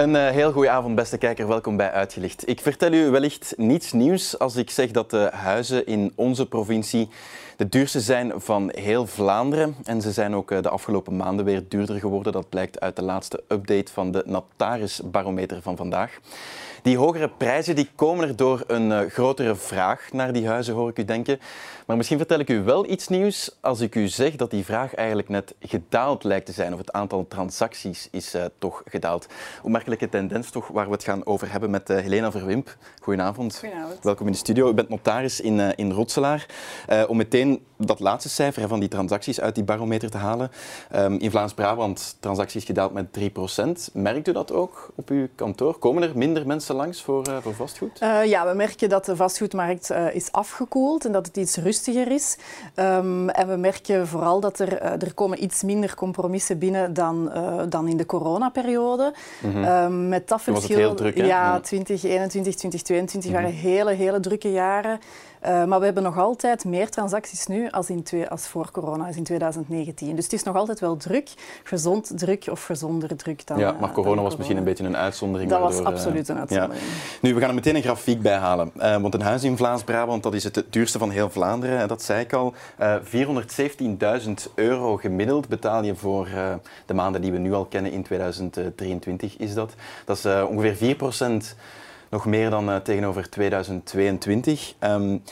[0.00, 1.48] Een uh, heel goede avond, beste kijker.
[1.48, 2.48] Welkom bij Uitgelicht.
[2.48, 7.08] Ik vertel u wellicht niets nieuws als ik zeg dat de huizen in onze provincie
[7.56, 9.74] de duurste zijn van heel Vlaanderen.
[9.84, 12.32] En ze zijn ook uh, de afgelopen maanden weer duurder geworden.
[12.32, 16.18] Dat blijkt uit de laatste update van de notarisbarometer van vandaag.
[16.82, 20.88] Die hogere prijzen die komen er door een uh, grotere vraag naar die huizen, hoor
[20.88, 21.38] ik u denken.
[21.86, 24.94] Maar misschien vertel ik u wel iets nieuws als ik u zeg dat die vraag
[24.94, 26.72] eigenlijk net gedaald lijkt te zijn.
[26.72, 29.26] Of het aantal transacties is uh, toch gedaald.
[29.62, 32.76] Opmerkelijke tendens toch waar we het gaan over hebben met uh, Helena Verwimp.
[33.00, 33.58] Goedenavond.
[33.58, 34.04] Goedenavond.
[34.04, 34.70] Welkom in de studio.
[34.70, 36.46] U bent notaris in, uh, in Rotselaar.
[37.08, 40.50] om meteen dat laatste cijfer van die transacties uit die barometer te halen.
[40.96, 43.92] Um, in Vlaams-Brabant transacties gedaald met 3%.
[43.92, 45.78] Merkt u dat ook op uw kantoor?
[45.78, 47.98] Komen er minder mensen langs voor, voor vastgoed?
[48.24, 52.36] ja, we merken dat de vastgoedmarkt is afgekoeld en dat het iets rustiger is.
[52.74, 57.32] Um, en we merken vooral dat er, er komen iets minder compromissen binnen dan,
[57.68, 59.14] dan in de coronaperiode.
[59.40, 60.08] Mm -hmm.
[60.08, 60.54] met dat verschil...
[60.54, 61.24] Was het heel druk, hè?
[61.24, 63.44] Ja, 2021, 2022 mm -hmm.
[63.44, 65.00] waren hele, hele drukke jaren.
[65.44, 69.06] Uh, maar we hebben nog altijd meer transacties nu als, in twee, als voor corona,
[69.06, 70.14] als in 2019.
[70.14, 71.28] Dus het is nog altijd wel druk,
[71.64, 75.50] gezond druk of gezonder druk dan Ja, maar corona was misschien een beetje een uitzondering.
[75.50, 76.80] Dat waardoor, was absoluut een uitzondering.
[76.80, 76.88] Ja.
[77.20, 78.72] Nu, we gaan er meteen een grafiek bij halen.
[78.74, 81.88] Want een huis in Vlaams-Brabant, dat is het duurste van heel Vlaanderen.
[81.88, 82.54] Dat zei ik al.
[82.80, 82.96] Uh,
[84.24, 86.28] 417.000 euro gemiddeld betaal je voor
[86.86, 89.74] de maanden die we nu al kennen in 2023 is dat.
[90.04, 91.56] Dat is ongeveer 4 procent
[92.10, 94.74] nog meer dan uh, tegenover 2022.
[94.80, 95.22] Um,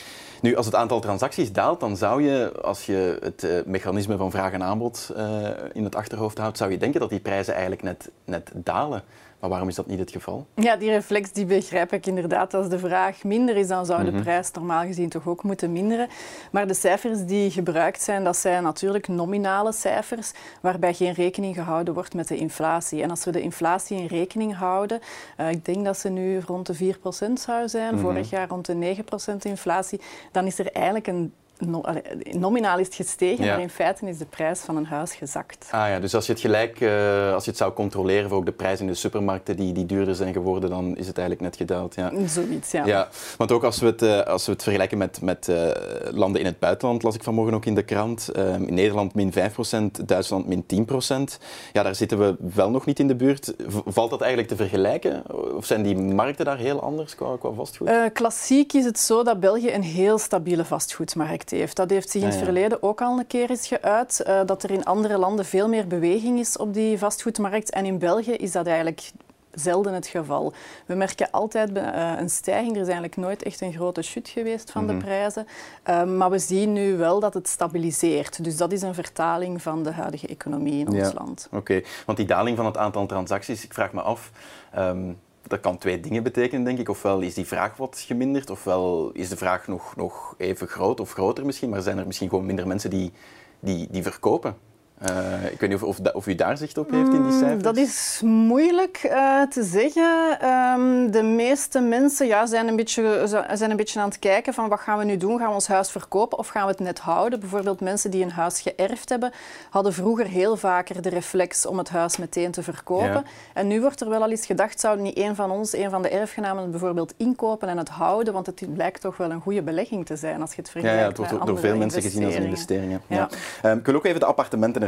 [0.40, 4.30] nu, als het aantal transacties daalt, dan zou je, als je het uh, mechanisme van
[4.30, 7.82] vraag en aanbod uh, in het achterhoofd houdt, zou je denken dat die prijzen eigenlijk
[7.82, 9.02] net, net dalen.
[9.40, 10.46] Maar waarom is dat niet het geval?
[10.54, 12.54] Ja, die reflex die begrijp ik inderdaad.
[12.54, 14.22] Als de vraag minder is, dan zou de Mhm.
[14.22, 16.08] prijs normaal gezien toch ook moeten minderen.
[16.52, 21.94] Maar de cijfers die gebruikt zijn, dat zijn natuurlijk nominale cijfers, waarbij geen rekening gehouden
[21.94, 23.02] wordt met de inflatie.
[23.02, 25.00] En als we de inflatie in rekening houden,
[25.40, 28.02] uh, ik denk dat ze nu rond de 4% zou zijn, Mhm.
[28.02, 30.00] vorig jaar rond de 9% inflatie,
[30.32, 31.82] dan is er eigenlijk een No,
[32.30, 33.52] nominaal is het gestegen, Ja.
[33.52, 35.68] maar in feite is de prijs van een huis gezakt.
[35.70, 38.46] Ah ja, dus als je het gelijk, uh, als je het zou controleren voor ook
[38.46, 41.56] de prijzen in de supermarkten die, die duurder zijn geworden, dan is het eigenlijk net
[41.56, 41.94] gedaald.
[41.94, 42.12] Ja.
[42.26, 42.86] Zoiets, ja.
[42.86, 43.08] ja.
[43.36, 45.70] Want ook als we het, uh, als we het vergelijken met, met uh,
[46.10, 48.30] landen in het buitenland, las ik vanmorgen ook in de krant.
[48.66, 51.38] in Nederland min 5%, Duitsland min 10%.
[51.72, 53.54] Ja, daar zitten we wel nog niet in de buurt.
[53.86, 55.22] Valt dat eigenlijk te vergelijken?
[55.56, 57.90] Of zijn die markten daar heel anders qua, qua vastgoed?
[58.12, 61.76] klassiek is het zo dat België een heel stabiele vastgoedmarkt heeft.
[61.76, 62.44] Dat heeft zich in het ja.
[62.44, 64.22] verleden ook al een keer eens geuit.
[64.26, 67.70] Uh, dat er in andere landen veel meer beweging is op die vastgoedmarkt.
[67.70, 69.10] En in België is dat eigenlijk
[69.52, 70.52] zelden het geval.
[70.86, 72.70] We merken altijd uh, een stijging.
[72.74, 74.98] Er is eigenlijk nooit echt een grote chute geweest van Mhm.
[74.98, 75.46] de prijzen.
[75.88, 78.44] Uh, maar we zien nu wel dat het stabiliseert.
[78.44, 81.04] Dus dat is een vertaling van de huidige economie in Ja.
[81.04, 81.46] ons land.
[81.46, 81.84] Oké, okay.
[82.06, 84.30] want die daling van het aantal transacties, ik vraag me af...
[84.78, 86.88] Um, dat kan twee dingen betekenen, denk ik.
[86.88, 91.12] Ofwel is die vraag wat geminderd, ofwel is de vraag nog, nog even groot of
[91.12, 93.12] groter misschien, maar zijn er misschien gewoon minder mensen die,
[93.60, 94.56] die, die verkopen?
[95.02, 97.62] Uh, ik weet niet of, of, of, u daar zicht op heeft in die cijfers?
[97.62, 100.38] Dat is moeilijk uh, te zeggen.
[100.48, 103.22] Um, de meeste mensen ja, zijn, een beetje,
[103.52, 105.38] zijn een beetje aan het kijken van wat gaan we nu doen?
[105.38, 107.40] Gaan we ons huis verkopen of gaan we het net houden?
[107.40, 109.32] Bijvoorbeeld mensen die een huis geërfd hebben,
[109.70, 113.08] hadden vroeger heel vaker de reflex om het huis meteen te verkopen.
[113.08, 113.22] Ja.
[113.54, 116.02] En nu wordt er wel al eens gedacht, zou niet een van ons, een van
[116.02, 118.32] de erfgenamen, het bijvoorbeeld inkopen en het houden?
[118.32, 121.04] Want het blijkt toch wel een goede belegging te zijn als je het vergelijkt ja,
[121.04, 122.92] ja, het wordt met door veel mensen gezien als een investering.
[122.92, 123.00] Ja.
[123.06, 123.28] Ja.
[123.62, 123.70] Ja.
[123.70, 124.87] Um, ik wil ook even de appartementen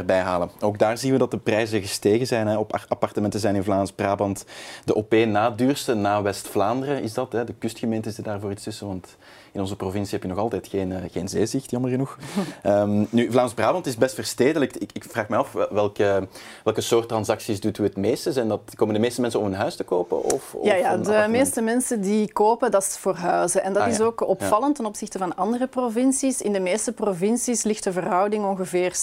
[0.59, 2.47] Ook daar zien we dat de prijzen gestegen zijn.
[2.47, 2.57] Hè.
[2.57, 4.45] Op appartementen zijn in Vlaams-Brabant
[4.85, 7.31] de op na duurste, na West-Vlaanderen is dat.
[7.31, 7.43] Hè.
[7.43, 9.17] De kustgemeenten zitten daarvoor iets tussen, want
[9.51, 12.17] in onze provincie heb je nog altijd geen, uh, geen zeezicht, jammer genoeg.
[12.65, 14.81] um, nu, Vlaams-Brabant is best verstedelijkt.
[14.81, 16.27] Ik, ik, vraag me af, welke,
[16.63, 18.31] welke soort transacties doet u het meeste?
[18.31, 20.23] Zijn dat, komen de meeste mensen om een huis te kopen?
[20.23, 23.63] Of, ja, of ja de meeste mensen die kopen, dat is voor huizen.
[23.63, 24.03] En dat ah, is ja.
[24.03, 26.41] ook opvallend ten opzichte van andere provincies.
[26.41, 28.95] In de meeste provincies ligt de verhouding ongeveer 70-30.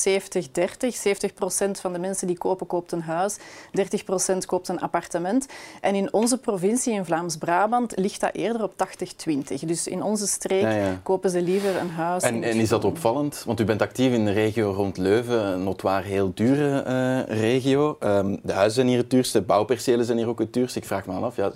[0.89, 3.37] 70 procent van de mensen die kopen, koopt een huis.
[3.73, 5.47] 30 procent koopt een appartement.
[5.81, 9.67] En in onze provincie, in Vlaams-Brabant, ligt dat eerder op 80-20.
[9.67, 11.01] Dus in onze streek Ja, ja.
[11.03, 12.23] kopen ze liever een huis.
[12.23, 13.43] En, en is dat opvallend?
[13.47, 17.97] Want u bent actief in de regio rond Leuven, een notwaar heel dure uh, regio.
[18.01, 20.79] Um, de huizen zijn hier het duurste, bouwpercelen zijn hier ook het duurste.
[20.79, 21.53] Ik vraag me af, ja,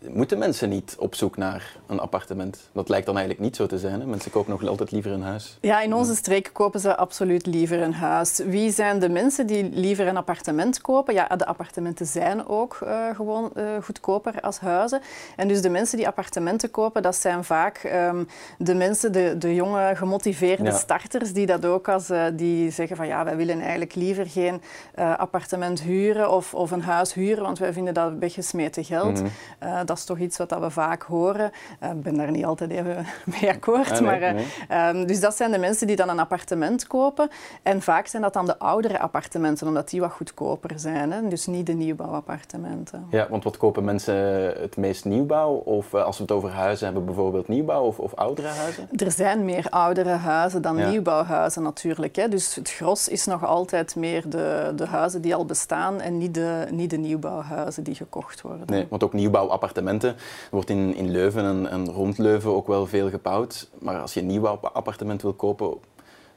[0.00, 2.68] moeten mensen niet op zoek naar een appartement?
[2.72, 4.00] Dat lijkt dan eigenlijk niet zo te zijn.
[4.00, 4.06] Hè?
[4.06, 5.58] Mensen kopen nog altijd liever een huis.
[5.60, 8.38] Ja, in onze streek kopen ze absoluut liever een huis.
[8.38, 11.14] Wie zijn de mensen die liever een appartement kopen?
[11.14, 15.00] Ja, de appartementen zijn ook uh, gewoon uh, goedkoper als huizen.
[15.36, 18.28] En dus de mensen die appartementen kopen, dat zijn vaak um,
[18.58, 20.76] de mensen, de, de jonge gemotiveerde ja.
[20.76, 24.62] starters, die dat ook als uh, die zeggen van ja, wij willen eigenlijk liever geen
[24.94, 29.20] appartement huren of, of een huis huren, want wij vinden dat weggesmeten geld.
[29.20, 31.50] Mm -hmm dat is toch iets wat we vaak horen.
[31.80, 33.06] Eh, ik ben daar niet altijd even
[33.40, 33.90] mee akkoord.
[33.90, 34.34] Ah, maar, eh,
[34.68, 37.28] ehm, dus dat zijn de mensen die dan een appartement kopen.
[37.62, 41.12] En vaak zijn dat dan de oudere appartementen, omdat die wat goedkoper zijn.
[41.12, 41.28] Hè?
[41.28, 43.06] Dus niet de nieuwbouwappartementen.
[43.10, 44.14] Ja, want wat kopen mensen
[44.60, 45.52] het meest nieuwbouw?
[45.54, 48.88] Of eh, als we het over huizen hebben, bijvoorbeeld nieuwbouw of, of oudere huizen?
[48.96, 52.16] Er zijn meer oudere huizen dan nieuwbouwhuizen natuurlijk.
[52.16, 52.28] Hè?
[52.28, 56.34] Dus het gros is nog altijd meer de, de huizen die al bestaan en niet
[56.34, 58.66] de, niet de nieuwbouwhuizen die gekocht worden.
[58.66, 60.14] Nee, want ook nieuwbouwappartementen er
[60.50, 63.68] wordt in, in Leuven en, en rond Leuven ook wel veel gebouwd.
[63.78, 65.78] Maar als je een nieuw appartement wil kopen,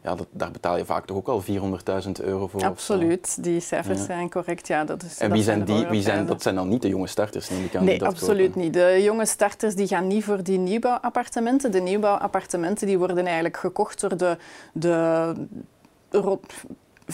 [0.03, 2.63] ja, dat, daar betaal je vaak toch ook al 400.000 euro voor.
[2.63, 4.67] Absoluut, die cijfers zijn correct.
[4.67, 5.87] Ja, dat is, en wie zijn, die?
[5.87, 7.83] Wie zijn, dat zijn dan niet de jonge starters, neem ik aan?
[7.83, 8.73] Nee, absoluut niet.
[8.73, 11.71] De jonge starters die gaan niet voor die nieuwbouwappartementen.
[11.71, 14.37] De nieuwbouwappartementen die worden eigenlijk gekocht door de,
[14.73, 15.33] de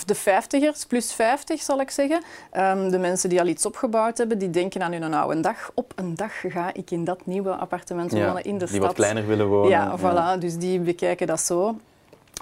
[0.03, 2.23] de vijftigers, plus 50 zal ik zeggen.
[2.57, 5.71] Um, de mensen die al iets opgebouwd hebben, die denken aan hun oude dag.
[5.73, 8.69] Op een dag ga ik in dat nieuwe appartement wonen in de die stad.
[8.69, 9.69] Die wat kleiner willen wonen.
[9.69, 10.39] Ja, voilà.
[10.39, 11.75] Dus die bekijken dat zo.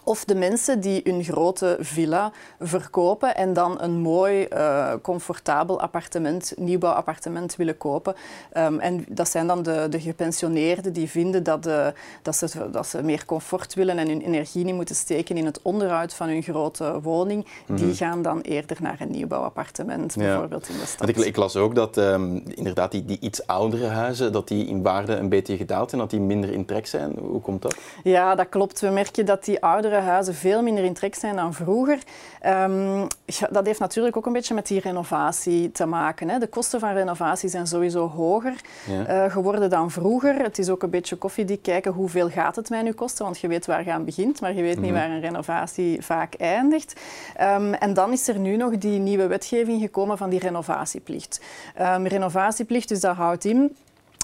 [0.04, 6.54] Of de mensen die hun grote villa verkopen en dan een mooi, uh, comfortabel appartement,
[6.58, 8.16] nieuwbouwappartement willen kopen.
[8.58, 12.88] Um, en dat zijn dan de, de gepensioneerden die vinden dat, de, dat, ze, dat
[12.88, 16.44] ze meer comfort willen en hun energie niet moeten steken in het onderhoud van hun
[16.44, 17.46] grote woning.
[17.66, 17.96] Die mhm.
[17.96, 21.10] gaan dan eerder naar een nieuwbouwappartement, bijvoorbeeld in de stad.
[21.10, 24.82] Ik, ik, las ook dat um, inderdaad die, die iets oudere huizen, dat die in
[24.82, 27.16] waarde een beetje gedaald zijn, dat die minder in trek zijn.
[27.20, 27.76] Hoe komt dat?
[28.04, 28.80] Ja, dat klopt.
[28.80, 31.98] We merken dat die oudere huizen veel minder in trek zijn dan vroeger.
[32.46, 33.08] Um,
[33.50, 36.30] dat heeft natuurlijk ook een beetje met die renovatie te maken.
[36.30, 36.40] Hè.
[36.40, 38.54] De kosten van renovatie zijn sowieso hoger
[38.88, 39.26] ja.
[39.26, 40.36] uh, geworden dan vroeger.
[40.36, 43.48] Het is ook een beetje koffiedik kijken hoeveel gaat het mij nu kosten, want je
[43.48, 45.00] weet waar je aan begint, maar je weet niet mhm.
[45.00, 47.00] waar een renovatie vaak eindigt.
[47.42, 51.42] Um, en dan is er nu nog die nieuwe wetgeving gekomen van die renovatieplicht.
[51.82, 53.76] Um, renovatieplicht, dus dat houdt in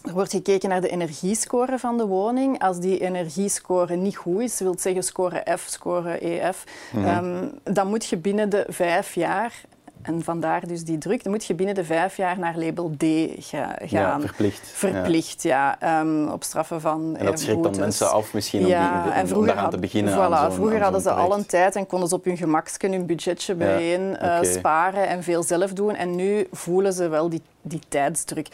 [0.04, 2.62] er wordt gekeken naar de energiescore van de woning.
[2.62, 7.88] Als die energiescore niet goed is, wil zeggen score F, score EF, mm um, dan
[7.88, 9.62] moet je binnen de vijf jaar
[10.01, 11.24] en vandaar dus die druk.
[11.24, 13.04] Dan moet je binnen de vijf jaar naar label D
[13.40, 13.88] ga, gaan.
[13.88, 14.62] Ja, verplicht.
[14.74, 15.78] Verplicht, ja.
[15.80, 19.36] ja um, op straffen van En dat schrikt dan mensen af misschien ja, om, die,
[19.36, 20.13] om, om aan te beginnen.
[20.13, 23.56] Voilà, vroeger hadden ze al een tijd en konden ze op hun gemakje hun budgetje
[23.56, 24.44] bijeen ja, okay.
[24.44, 25.96] uh, sparen en veel zelf doen.
[25.96, 28.48] En nu voelen ze wel die, die tijdsdruk.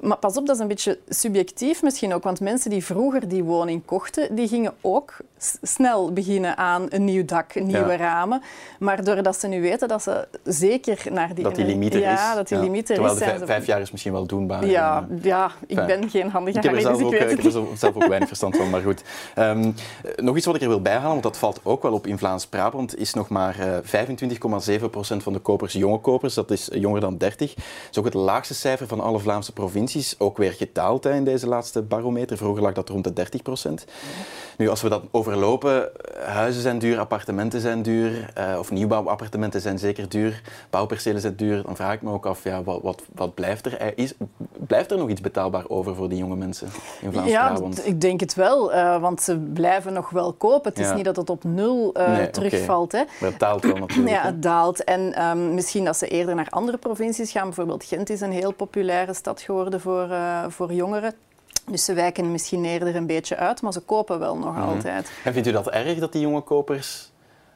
[0.00, 2.22] Maar pas op, dat is een beetje subjectief misschien ook.
[2.22, 5.16] Want mensen die vroeger die woning kochten, die gingen ook
[5.62, 8.42] snel beginnen aan een nieuw dak, nieuwe ramen.
[8.78, 11.44] Maar doordat ze nu weten dat ze zeker naar die...
[11.44, 12.36] Dat die limiet ja, is.
[12.36, 12.62] dat die ja.
[12.62, 13.20] limiet er Terwijl is.
[13.20, 14.66] Terwijl vijf jaar is misschien wel doenbaar.
[14.66, 18.28] Ja, ja ik ben geen handige ik zelf, ook, ik heb er zelf ook weinig
[18.28, 19.02] verstand van, maar goed.
[19.38, 19.74] Um,
[20.16, 22.98] nog iets wat ik er wil bijhalen, want dat valt ook wel op in Vlaams-Brabant,
[22.98, 26.34] is nog maar uh, eh, 25,7% van de kopers jonge kopers.
[26.34, 27.54] Dat is jonger dan 30.
[27.54, 29.87] Dat is ook het laagste cijfer van alle Vlaamse provincies
[30.18, 32.36] ook weer gedaald hè, in deze laatste barometer.
[32.36, 33.84] Vroeger lag dat rond de 30 procent.
[34.56, 35.90] Nu, als we dat overlopen,
[36.24, 41.62] huizen zijn duur, appartementen zijn duur, uh, of nieuwbouwappartementen zijn zeker duur, bouwpercelen zijn duur,
[41.62, 43.76] dan vraag ik me ook af, ja, wat, wat, wat blijft er?
[43.76, 44.14] Eh, is,
[44.66, 46.68] blijft er nog iets betaalbaar over voor die jonge mensen
[47.00, 47.76] in Vlaams-Brabant?
[47.76, 50.70] Ja, ik denk het wel, uh, want ze blijven nog wel kopen.
[50.70, 52.94] Het is niet dat het op nul uh, nee, terugvalt.
[52.94, 53.06] Okay.
[53.06, 53.12] Hè.
[53.20, 54.08] Maar het daalt wel natuurlijk.
[54.08, 54.84] Ja, het daalt.
[54.84, 57.44] En um, misschien dat ze eerder naar andere provincies gaan.
[57.44, 61.14] Bijvoorbeeld Gent is een heel populaire stad geworden voor, uh, voor jongeren.
[61.66, 64.74] Dus ze wijken misschien eerder een beetje uit, maar ze kopen wel nog mm -hmm.
[64.74, 65.10] altijd.
[65.24, 67.10] En vindt u dat erg dat die jonge kopers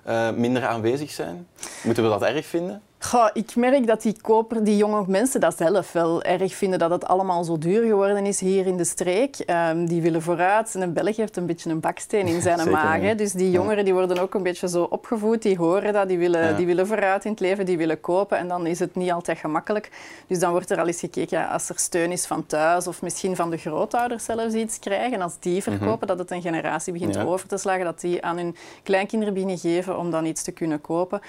[0.07, 1.47] uh, minder aanwezig zijn?
[1.83, 2.83] Moeten we dat erg vinden?
[3.05, 6.91] Goh, ik merk dat die koper, die jonge mensen dat zelf wel erg vinden, dat
[6.91, 9.37] het allemaal zo duur geworden is hier in de streek.
[9.47, 10.75] Um, die willen vooruit.
[10.75, 13.15] En een Belg heeft een beetje een baksteen in zijn maag.
[13.15, 16.49] Dus die jongeren die worden ook een beetje zo opgevoed, die horen dat, die willen,
[16.49, 16.53] ja.
[16.53, 18.39] die willen vooruit in het leven, die willen kopen.
[18.39, 19.91] En dan is het niet altijd gemakkelijk.
[20.27, 23.03] Dus dan wordt er al eens gekeken, ja, als er steun is van thuis of
[23.03, 26.07] misschien van de grootouders zelfs iets krijgen, als die verkopen, mm -hmm.
[26.07, 29.99] dat het een generatie begint over te slagen, dat die aan hun kleinkinderen beginnen geven
[29.99, 31.21] om dan iets te kunnen kopen.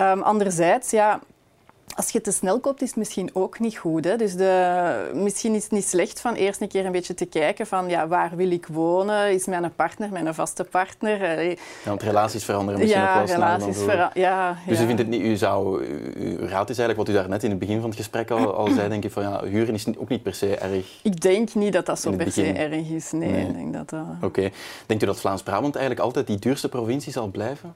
[0.00, 1.20] Um, anderzijds, ja,
[1.96, 4.04] als je te snel koopt, is het misschien ook niet goed.
[4.04, 4.16] Hè?
[4.16, 7.66] Dus de, misschien is het niet slecht van eerst een keer een beetje te kijken
[7.66, 9.32] van ja, waar wil ik wonen?
[9.32, 11.42] Is mijn partner, mijn vaste partner?
[11.42, 11.54] Ja,
[11.84, 14.84] want relaties veranderen misschien ja, ook wel relaties sneller ja, Dus ja.
[14.84, 15.84] u vindt het niet, u zou,
[16.38, 18.88] raad is eigenlijk wat u daarnet in het begin van het gesprek al, al zei,
[18.88, 21.00] denk ik van ja, huren is ook niet per se erg.
[21.02, 23.10] Ik denk niet dat dat zo per se erg is.
[23.12, 23.46] Nee, Nee.
[23.46, 24.04] ik denk dat dat...
[24.22, 24.50] Oké.
[24.86, 27.74] Denkt u dat Vlaams-Brabant eigenlijk altijd die duurste provincie zal blijven?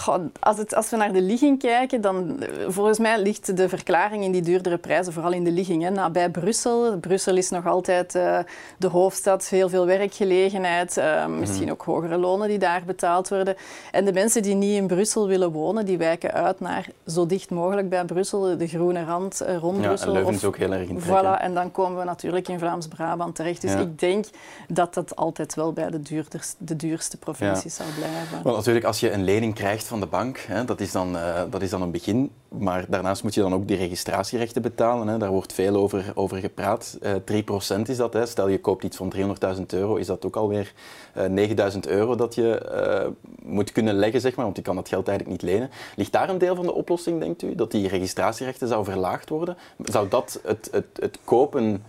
[0.00, 3.68] Goh, als, het, als we naar de ligging kijken, dan eh, volgens mij ligt de
[3.68, 5.82] verklaring in die duurdere prijzen vooral in de ligging.
[5.82, 5.90] Hè.
[5.90, 6.96] Nabij Brussel.
[6.98, 8.38] Brussel is nog altijd eh,
[8.78, 13.56] de hoofdstad, heel veel werkgelegenheid, eh, misschien ook hogere lonen die daar betaald worden.
[13.90, 17.50] En de mensen die niet in Brussel willen wonen, die wijken uit naar zo dicht
[17.50, 20.06] mogelijk bij Brussel, de groene rand rond Ja, Brussel.
[20.06, 21.18] en Leuven of- is ook heel erg in trek?
[21.22, 23.60] Voilà, en dan komen we natuurlijk in Vlaams-Brabant terecht.
[23.60, 23.78] Dus Ja.
[23.78, 24.24] ik denk
[24.68, 28.42] dat dat altijd wel bij de, duurders, de duurste provincies zal blijven.
[28.42, 31.42] Want natuurlijk, als je een lening krijgt van de bank, hè, dat, is dan, eh,
[31.50, 32.30] dat is dan een begin.
[32.48, 35.08] Maar daarnaast moet je dan ook die registratierechten betalen.
[35.08, 35.18] Hè.
[35.18, 36.98] Daar wordt veel over, over gepraat.
[37.02, 38.12] Eh 3% is dat.
[38.12, 38.26] Hè.
[38.26, 39.12] Stel je koopt iets van
[39.56, 40.72] 300.000 euro, is dat ook alweer
[41.14, 41.24] eh
[41.72, 45.42] 9.000 euro dat je moet kunnen leggen, zeg maar, want je kan dat geld eigenlijk
[45.42, 45.70] niet lenen.
[45.96, 47.54] Ligt daar een deel van de oplossing, denkt u?
[47.54, 49.56] Dat die registratierechten zou verlaagd worden?
[49.84, 51.82] Zou dat het, het, het kopen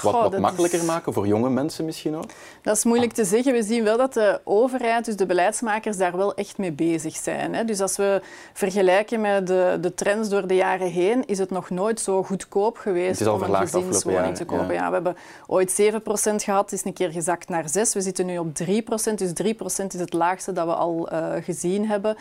[0.00, 2.24] Goh, wat makkelijker is- maken voor jonge mensen misschien ook?
[2.62, 3.52] Dat is moeilijk te zeggen.
[3.52, 7.54] We zien wel dat de overheid, dus de beleidsmakers, daar wel echt mee bezig zijn.
[7.54, 7.64] Hè.
[7.64, 11.70] Dus als we vergelijken met de, de trends door de jaren heen, is het nog
[11.70, 14.66] nooit zo goedkoop geweest om een gezinswoning te kopen.
[14.66, 14.72] ja.
[14.72, 14.88] Ja.
[14.88, 17.94] we hebben ooit 7% gehad, het is een keer gezakt naar 6.
[17.94, 21.88] We zitten nu op 3%, dus 3% is het laagste dat we al eh, gezien
[21.88, 22.16] hebben.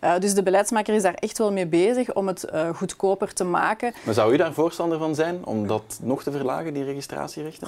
[0.00, 3.44] Eh, dus de beleidsmaker is daar echt wel mee bezig om het eh, goedkoper te
[3.44, 3.92] maken.
[4.04, 6.84] Maar zou u daar voorstander van zijn om dat nog te verlagen, die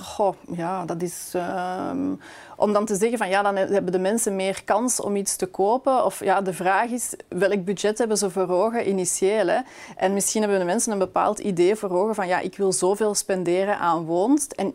[0.00, 1.30] Goh, ja, dat is...
[1.32, 2.14] ehm,
[2.56, 5.46] om dan te zeggen van ja, dan hebben de mensen meer kans om iets te
[5.46, 6.04] kopen.
[6.04, 9.46] Of ja, de vraag is, welk budget hebben ze voor ogen initieel?
[9.46, 9.60] Hè?
[9.96, 13.14] En misschien hebben de mensen een bepaald idee voor ogen van ja, ik wil zoveel
[13.14, 14.52] spenderen aan woonst.
[14.52, 14.74] En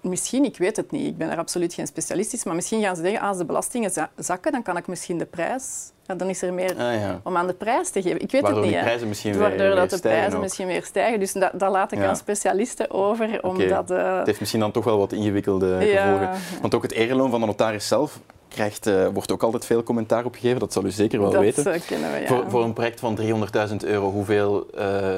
[0.00, 2.96] misschien, ik weet het niet, ik ben er absoluut geen specialist in, maar misschien gaan
[2.96, 5.90] ze zeggen, ah, als de belastingen za- zakken, dan kan ik misschien de prijs...
[6.06, 7.20] Ja, dan is er meer Ah, ja.
[7.22, 8.20] om aan de prijs te geven.
[8.20, 8.80] Ik weet Waardoor het niet.
[8.80, 10.42] prijzen misschien Waardoor weer dat de prijzen ook.
[10.42, 11.20] misschien weer stijgen.
[11.20, 12.08] Dus dat, dat laat ik Ja.
[12.08, 13.42] aan specialisten over.
[13.42, 13.68] Om Oké.
[13.68, 16.30] dat, eh, Het heeft misschien dan toch wel wat ingewikkelde gevolgen.
[16.60, 20.24] Want ook het ereloon van de notaris zelf krijgt, eh, wordt ook altijd veel commentaar
[20.24, 20.58] op gegeven.
[20.58, 21.72] Dat zal u zeker wel dat weten.
[21.72, 22.26] eh, we, ja.
[22.26, 24.66] Voor, voor een project van 300.000 euro, hoeveel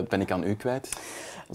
[0.08, 0.88] ben ik aan u kwijt?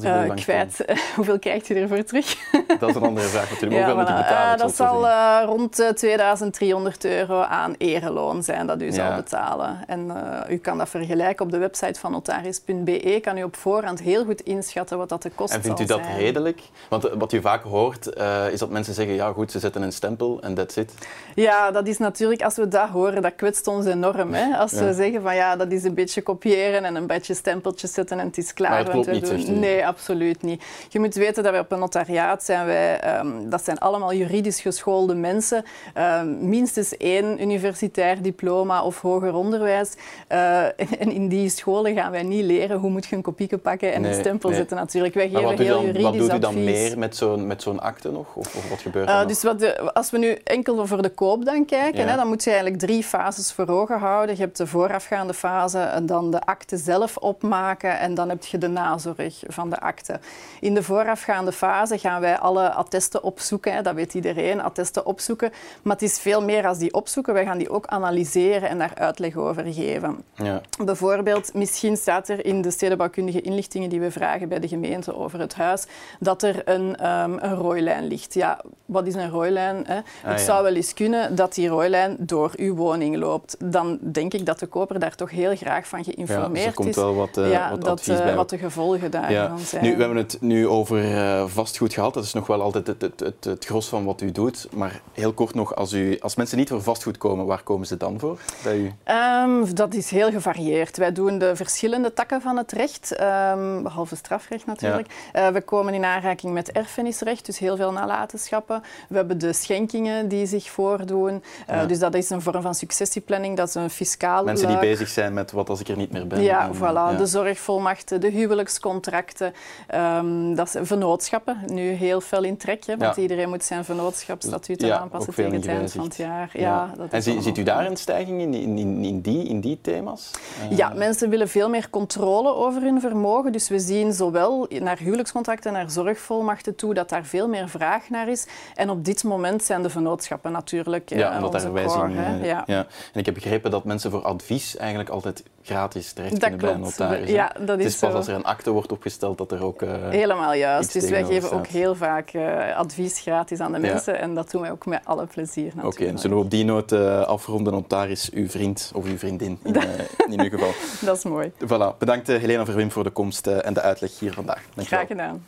[0.02, 0.86] Eh, kwijt.
[1.16, 2.36] Hoeveel krijgt u ervoor terug?
[2.80, 3.82] Dat is een andere vraag natuurlijk.
[3.82, 4.54] Ja, hoeveel moet betalen?
[4.54, 8.92] Eh, dat zal eh, rond eh, 2300 euro aan ereloon zijn dat u Ja.
[8.92, 9.78] zal betalen.
[9.88, 10.12] En
[10.46, 13.20] eh, u kan dat vergelijken op de website van notaris.be.
[13.22, 16.00] Kan u op voorhand heel goed inschatten wat dat de kost En vindt u dat
[16.04, 16.18] zijn.
[16.18, 16.62] redelijk?
[16.90, 19.82] Want eh, wat u vaak hoort, eh, is dat mensen zeggen, ja goed, ze zetten
[19.82, 20.94] een stempel en that's it.
[21.36, 24.34] Ja, dat is natuurlijk, als we dat horen, dat kwetst ons enorm.
[24.34, 24.58] Hè?
[24.58, 24.84] Als Ja.
[24.86, 28.26] we zeggen van ja, dat is een beetje kopiëren en een beetje stempeltjes zetten en
[28.26, 28.70] het is klaar.
[28.70, 29.82] Maar het klopt niet, doen- u?
[29.84, 30.64] Nee, absoluut niet.
[30.90, 32.66] Je moet weten dat wij op een notariaat zijn.
[32.66, 35.64] Wij, ehm, dat zijn allemaal juridisch geschoolde mensen.
[35.94, 39.94] Ehm, minstens één universitair diploma of hoger onderwijs.
[40.28, 40.64] Eh,
[41.02, 44.02] en in die scholen gaan wij niet leren hoe moet je een kopieke pakken en
[44.02, 44.58] Nee, een stempel nee.
[44.58, 45.14] zetten natuurlijk.
[45.14, 46.64] Wij geven heel dan, juridisch wat doet u dan advies.
[46.64, 48.36] meer met zo'n met zo'n akte nog?
[48.36, 51.10] Of, of wat gebeurt er Uh, dus wat de, als we nu enkel voor de
[51.10, 52.10] koop dan kijken, Ja.
[52.10, 54.36] hè, dan moet je eigenlijk drie fases voor ogen houden.
[54.36, 58.58] Je hebt de voorafgaande fase en dan de akte zelf opmaken en dan heb je
[58.58, 60.20] de nazorg van de akte.
[60.60, 65.52] In de voorafgaande fase gaan wij alle attesten opzoeken, hè, dat weet iedereen, attesten opzoeken.
[65.82, 68.92] Maar het is veel meer als die opzoeken, wij gaan die ook analyseren en daar
[68.96, 70.24] uitleg over geven.
[70.36, 70.62] Ja.
[70.86, 75.40] Bijvoorbeeld, misschien staat er in de stedenbouwkundige inlichtingen die we vragen bij de gemeente over
[75.40, 75.86] het huis,
[76.20, 78.34] dat er een, ehm, een rooilijn ligt.
[78.34, 79.84] Ja, wat is een rooilijn?
[79.88, 79.96] Hè?
[79.96, 80.38] het Ah, ja.
[80.38, 83.56] zou wel eens kunnen dat die rooilijn door uw woning loopt.
[83.60, 86.74] Dan denk ik dat de koper daar toch heel graag van Ja, geïnformeerd dus er
[86.74, 86.96] komt is.
[86.96, 88.36] wel wat, eh, ja, wat dat, eh, bij.
[88.36, 89.82] wat de gevolgen daarvan Ja.
[89.82, 92.14] Nu, we hebben het nu over eh, vastgoed gehad.
[92.14, 94.68] Dat is nog wel altijd het, het, het, het gros van wat u doet.
[94.74, 97.98] Maar heel kort nog, als, u, als mensen niet voor vastgoed komen, waar komen ze
[97.98, 98.92] dan voor bij u?
[99.04, 100.98] Ehm, dat is heel gevarieerd.
[100.98, 105.08] Wij doen de verschillende takken van het recht, ehm, behalve strafrecht natuurlijk.
[105.34, 108.82] Eh, we komen in aanraking met erfenisrecht, dus heel veel nalatenschappen.
[109.10, 111.44] We hebben de schenkingen die zich voordoen.
[111.68, 111.86] Eh, Ja.
[111.86, 114.90] Dus dat is een vorm van successieplanning, dat is een fiscaal Mensen die luik.
[114.90, 116.42] bezig zijn met wat als ik er niet meer ben.
[116.42, 116.80] Ja, En, voilà.
[116.80, 117.14] ja.
[117.14, 119.53] De zorgvolmachten, de huwelijkscontracten.
[119.96, 124.90] Um, dat is vennootschappen, nu heel veel in trek, hè, want iedereen moet zijn vennootschapsstatuut
[124.90, 126.50] aanpassen tegen het eind van het jaar.
[126.54, 126.94] Ja.
[126.98, 130.32] dat en ziet u daar een stijging in, in, in, die, in die thema's?
[130.70, 133.52] Ja, mensen willen veel meer controle over hun vermogen.
[133.52, 138.28] Dus we zien zowel naar huwelijkscontracten, naar zorgvolmachten toe, dat daar veel meer vraag naar
[138.28, 138.48] is.
[138.76, 142.10] En op dit moment zijn de vennootschappen natuurlijk ja, onze core.
[142.10, 142.64] Uh, ja.
[142.66, 142.86] ja.
[143.14, 146.98] En ik heb begrepen dat mensen voor advies eigenlijk altijd gratis terecht dat kunnen klopt.
[146.98, 147.30] bij een notaris.
[147.30, 149.82] Ja, dat is Het is pas als er een akte wordt opgesteld dat er ook
[149.82, 150.94] uh, Helemaal juist.
[150.94, 154.20] Dus wij geven ook heel vaak uh, advies gratis aan de mensen.
[154.20, 155.94] En dat doen wij ook met alle plezier natuurlijk.
[155.94, 156.92] Oké, okay, zullen we op die noot
[157.26, 157.74] afronden.
[157.74, 159.76] Notaris, uw vriend of uw vriendin in,
[160.34, 160.72] in uw geval.
[161.02, 161.52] dat is mooi.
[161.66, 161.98] Voilà.
[161.98, 164.64] Bedankt Helena Verwim voor de komst en de uitleg hier vandaag.
[164.76, 165.46] Graag gedaan.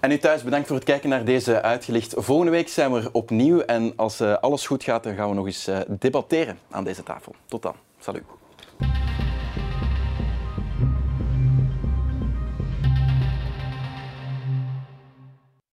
[0.00, 2.14] En u thuis, bedankt voor het kijken naar deze uitgelicht.
[2.16, 5.46] Volgende week zijn we er opnieuw en als alles goed gaat, dan gaan we nog
[5.46, 7.34] eens debatteren aan deze tafel.
[7.46, 7.74] Tot dan.
[7.98, 8.22] Salut.